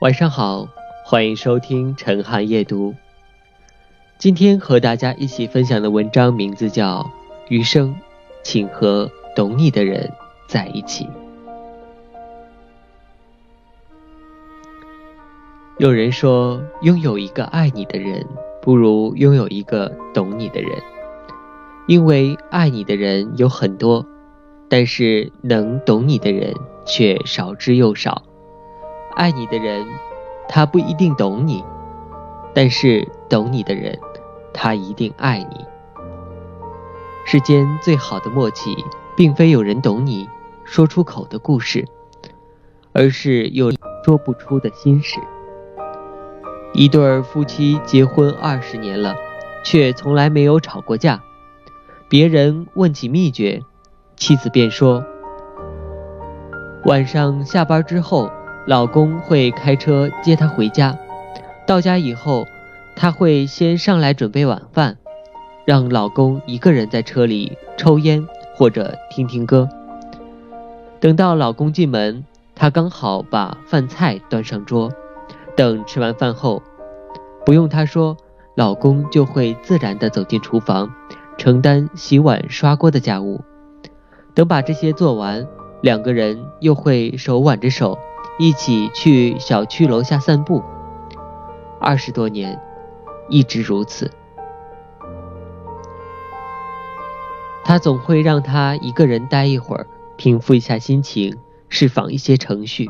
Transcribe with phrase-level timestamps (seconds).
[0.00, 0.68] 晚上好，
[1.04, 2.94] 欢迎收听陈汉夜读。
[4.16, 7.02] 今天和大家一起分享的文章名字叫
[7.48, 7.96] 《余生，
[8.44, 10.08] 请和懂你的人
[10.46, 11.04] 在一起》。
[15.78, 18.24] 有人说，拥有一个爱你的人，
[18.62, 20.80] 不如拥有一个懂你的人，
[21.88, 24.06] 因为爱你的人有很多，
[24.68, 26.54] 但是能懂你的人
[26.86, 28.22] 却少之又少。
[29.18, 29.84] 爱你的人，
[30.48, 31.64] 他不一定懂你，
[32.54, 33.98] 但是懂你的人，
[34.54, 35.66] 他一定爱你。
[37.26, 38.76] 世间最好的默契，
[39.16, 40.28] 并非有人懂你
[40.62, 41.84] 说出口的故事，
[42.92, 43.72] 而是有
[44.04, 45.18] 说不出的心事。
[46.72, 49.16] 一对儿夫妻结婚二十年了，
[49.64, 51.20] 却从来没有吵过架。
[52.08, 53.64] 别人问起秘诀，
[54.16, 55.04] 妻子便说：
[56.84, 58.30] 晚上下班之后。
[58.68, 60.94] 老公会开车接她回家，
[61.66, 62.46] 到家以后，
[62.94, 64.98] 她会先上来准备晚饭，
[65.64, 68.22] 让老公一个人在车里抽烟
[68.54, 69.66] 或者听听歌。
[71.00, 72.22] 等到老公进门，
[72.54, 74.92] 她刚好把饭菜端上桌。
[75.56, 76.62] 等吃完饭后，
[77.46, 78.18] 不用他说，
[78.54, 80.92] 老公就会自然地走进厨房，
[81.38, 83.40] 承担洗碗刷锅的家务。
[84.34, 85.46] 等把这些做完，
[85.80, 87.98] 两个人又会手挽着手。
[88.38, 90.62] 一起去小区楼下散步，
[91.80, 92.60] 二十多年，
[93.28, 94.10] 一直如此。
[97.64, 101.36] 他总会让他一个人待一会儿，平复一下心情，
[101.68, 102.88] 释放一些程序，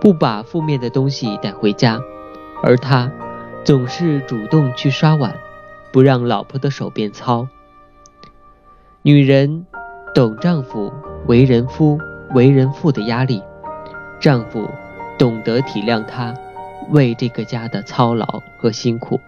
[0.00, 2.00] 不把负面的东西带回家。
[2.62, 3.12] 而他
[3.62, 5.36] 总是主动去刷碗，
[5.92, 7.46] 不让老婆的手变糙。
[9.02, 9.66] 女人
[10.14, 10.90] 懂丈夫
[11.26, 11.98] 为人夫、
[12.34, 13.42] 为人父的压力。
[14.20, 14.68] 丈夫
[15.18, 16.34] 懂得体谅她
[16.90, 19.18] 为这个家的操劳和辛苦。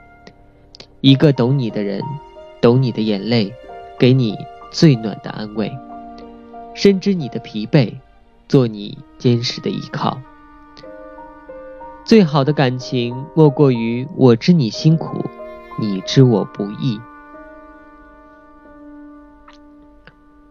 [1.01, 2.03] 一个懂你的人，
[2.61, 3.53] 懂你的眼泪，
[3.99, 4.39] 给你
[4.71, 5.77] 最暖的安慰，
[6.75, 7.93] 深知你的疲惫，
[8.49, 10.21] 做你坚实的依靠。
[12.05, 15.25] 最好的感情莫过于我知你辛苦，
[15.81, 17.01] 你知我不易。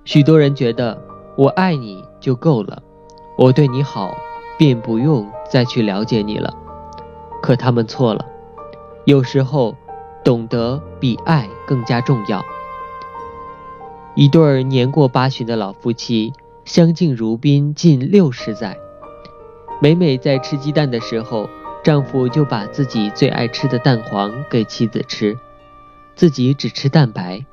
[0.03, 0.99] 许多人觉得
[1.37, 2.81] 我爱你就够了，
[3.37, 4.17] 我对你好。
[4.61, 6.53] 便不用再去了解你了，
[7.41, 8.27] 可他们错了。
[9.05, 9.75] 有时候，
[10.23, 12.45] 懂得比爱更加重要。
[14.13, 16.33] 一对年过八旬的老夫妻，
[16.63, 18.77] 相敬如宾近六十载。
[19.81, 21.49] 每每在吃鸡蛋的时候，
[21.83, 25.35] 丈夫就把自己最爱吃的蛋黄给妻子吃，
[26.13, 27.43] 自己只吃蛋白；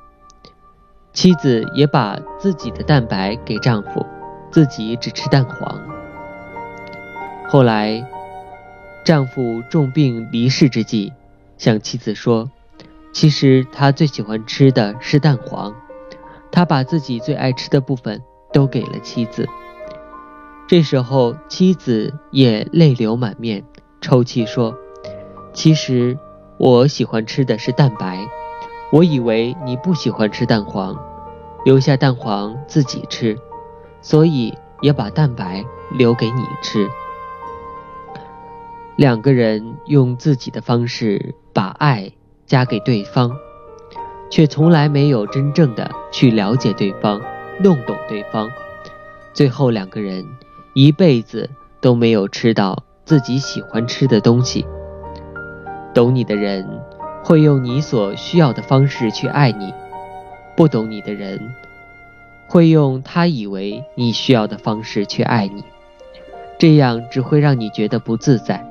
[1.11, 4.05] 妻子也把自己的蛋白给丈夫，
[4.51, 5.98] 自己只吃蛋黄。
[7.51, 8.05] 后来，
[9.03, 11.11] 丈夫重病离世之际，
[11.57, 12.51] 向妻子说
[13.11, 15.73] ：“其实他最喜欢吃的是蛋黄。”
[16.53, 18.21] 他把自己最爱吃的部分
[18.53, 19.47] 都给了妻子。
[20.67, 23.63] 这时候，妻子也泪流满面，
[23.99, 24.77] 抽泣说
[25.51, 26.19] ：“其实
[26.59, 28.27] 我喜欢吃的是蛋白，
[28.91, 30.95] 我以为你不喜欢吃蛋黄，
[31.65, 33.35] 留下蛋黄自己吃，
[34.03, 36.87] 所以也把蛋白留给你吃。”
[38.99, 42.11] 两个人用自己的方式把爱
[42.45, 43.31] 加给对方，
[44.29, 47.21] 却从来没有真正的去了解对方、
[47.63, 48.49] 弄懂对方。
[49.33, 50.25] 最后，两个人
[50.73, 51.49] 一辈子
[51.79, 54.67] 都没有吃到自己喜欢吃的东西。
[55.93, 56.67] 懂你的人
[57.23, 59.73] 会用你所需要的方式去爱你，
[60.57, 61.39] 不懂你的人
[62.49, 65.63] 会用他以为你需要的方式去爱你，
[66.57, 68.68] 这样只会让你觉得不自在。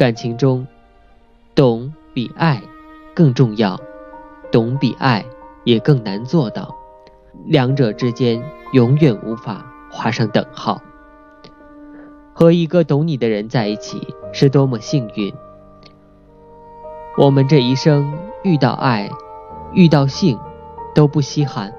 [0.00, 0.66] 感情中，
[1.54, 2.62] 懂比爱
[3.14, 3.78] 更重要，
[4.50, 5.22] 懂比爱
[5.64, 6.74] 也更难做到，
[7.44, 10.80] 两者之间永远无法画上等号。
[12.32, 15.34] 和一个懂你的人在一起是多么幸运！
[17.18, 18.10] 我们这一生
[18.42, 19.10] 遇到爱、
[19.74, 20.40] 遇到性
[20.94, 21.74] 都不稀罕，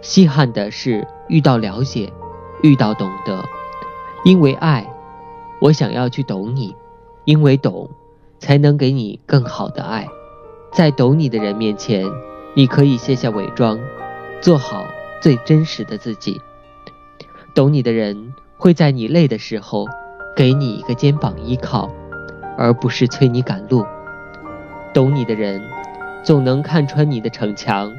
[0.00, 2.12] 稀罕的是遇到了解、
[2.62, 3.44] 遇到懂得。
[4.24, 4.88] 因为爱，
[5.60, 6.76] 我想要去懂你。
[7.28, 7.90] 因为懂，
[8.38, 10.08] 才能给你更好的爱。
[10.72, 12.06] 在懂你的人面前，
[12.54, 13.78] 你可以卸下伪装，
[14.40, 14.86] 做好
[15.20, 16.40] 最真实的自己。
[17.54, 19.86] 懂你的人会在你累的时候，
[20.34, 21.90] 给你一个肩膀依靠，
[22.56, 23.84] 而不是催你赶路。
[24.94, 25.60] 懂你的人
[26.24, 27.92] 总能看穿你的逞强，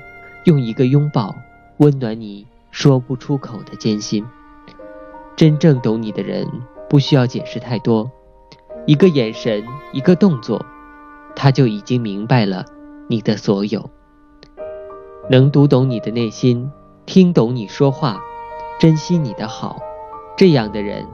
[0.45, 1.35] 用一个拥抱
[1.77, 4.25] 温暖你说不出口的艰辛。
[5.35, 6.47] 真正懂你的人
[6.89, 8.09] 不需要解释太多。
[8.89, 10.65] 一个眼神，一个动作，
[11.35, 12.65] 他就已经明白了
[13.07, 13.87] 你的所有。
[15.29, 16.71] 能读懂你的内心，
[17.05, 18.19] 听懂你说话，
[18.79, 19.79] 珍惜你的好，
[20.35, 21.05] 这样的人，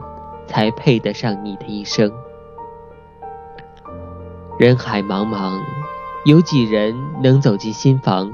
[0.46, 2.10] 才配得上你的一生。
[4.58, 5.60] 人海茫茫，
[6.24, 8.32] 有几人能走进心房？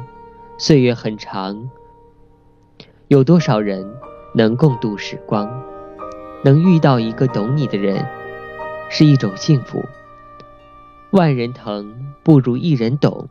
[0.56, 1.68] 岁月很长，
[3.08, 3.92] 有多少人
[4.36, 5.50] 能共度时光？
[6.44, 8.06] 能遇到一个懂你的人，
[8.94, 9.82] 是一种幸福。
[11.12, 13.26] 万人疼不如一人懂。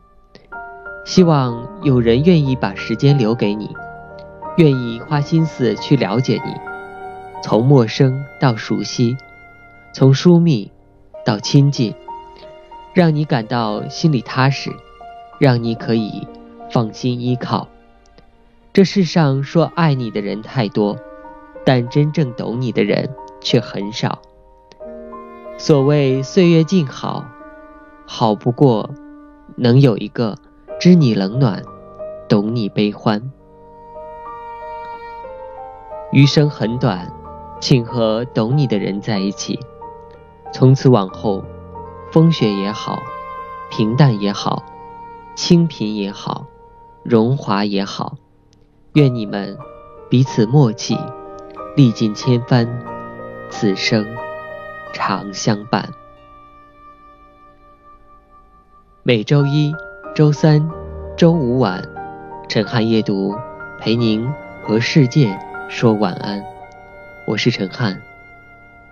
[1.04, 3.70] 希望有人愿意把时间留给你，
[4.56, 6.52] 愿意花心思去了解你，
[7.42, 9.16] 从陌生到熟悉，
[9.94, 10.70] 从疏密
[11.24, 11.94] 到亲近，
[12.92, 14.70] 让你感到心里踏实，
[15.38, 16.26] 让你可以
[16.70, 17.68] 放心依靠。
[18.72, 20.98] 这世上说爱你的人太多，
[21.64, 23.10] 但真正懂你的人
[23.40, 24.22] 却很少。
[25.64, 27.24] 所谓岁月静好，
[28.04, 28.90] 好不过
[29.54, 30.36] 能有一个。
[30.80, 31.62] 知你冷暖，
[32.28, 33.30] 懂你悲欢。
[36.10, 37.12] 余生很短，
[37.60, 39.60] 请和懂你的人在一起。
[40.52, 41.44] 从此往后，
[42.10, 43.00] 风雪也好，
[43.70, 44.64] 平淡也好，
[45.36, 46.46] 清贫也好，
[47.04, 48.16] 荣华也好，
[48.94, 49.56] 愿你们
[50.10, 50.98] 彼此默契，
[51.76, 52.66] 历尽千帆，
[53.48, 54.04] 此生
[54.92, 55.88] 常相伴。
[59.02, 59.74] 每周一。
[60.14, 60.60] 周三、
[61.16, 61.82] 周五晚，
[62.46, 63.34] 陈汉夜读
[63.80, 64.30] 陪您
[64.62, 65.34] 和世界
[65.70, 66.44] 说晚安。
[67.26, 67.98] 我是陈汉，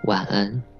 [0.05, 0.70] 晚安。